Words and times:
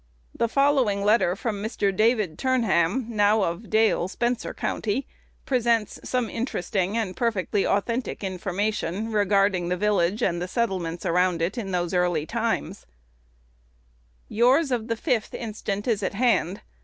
The 0.33 0.47
following 0.49 1.03
letter 1.03 1.35
from 1.35 1.61
Mr. 1.61 1.95
David 1.95 2.39
Turnham, 2.39 3.05
now 3.09 3.43
of 3.43 3.69
Dale, 3.69 4.07
Spencer 4.07 4.51
County, 4.51 5.05
presents 5.45 5.99
some 6.03 6.27
interesting 6.27 6.97
and 6.97 7.15
perfectly 7.15 7.67
authentic 7.67 8.23
information 8.23 9.11
regarding 9.11 9.69
the 9.69 9.77
village 9.77 10.23
and 10.23 10.41
the 10.41 10.47
settlements 10.47 11.05
around 11.05 11.39
it 11.39 11.55
in 11.55 11.69
those 11.69 11.93
early 11.93 12.25
times: 12.25 12.87
"Yours 14.27 14.71
of 14.71 14.87
the 14.87 14.95
5th 14.97 15.35
inst. 15.35 15.69
is 15.69 16.01
at 16.01 16.15
hand. 16.15 16.61